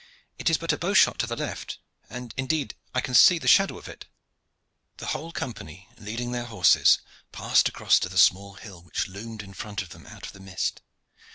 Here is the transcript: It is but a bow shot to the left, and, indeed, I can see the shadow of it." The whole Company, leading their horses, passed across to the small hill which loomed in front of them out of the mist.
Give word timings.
It 0.39 0.49
is 0.49 0.57
but 0.57 0.73
a 0.73 0.79
bow 0.79 0.95
shot 0.95 1.19
to 1.19 1.27
the 1.27 1.35
left, 1.35 1.77
and, 2.09 2.33
indeed, 2.35 2.73
I 2.91 3.01
can 3.01 3.13
see 3.13 3.37
the 3.37 3.47
shadow 3.47 3.77
of 3.77 3.87
it." 3.87 4.07
The 4.97 5.05
whole 5.13 5.31
Company, 5.31 5.89
leading 5.95 6.31
their 6.31 6.45
horses, 6.45 6.97
passed 7.31 7.69
across 7.69 7.99
to 7.99 8.09
the 8.09 8.17
small 8.17 8.55
hill 8.55 8.81
which 8.81 9.07
loomed 9.07 9.43
in 9.43 9.53
front 9.53 9.83
of 9.83 9.89
them 9.89 10.07
out 10.07 10.25
of 10.25 10.33
the 10.33 10.39
mist. 10.39 10.81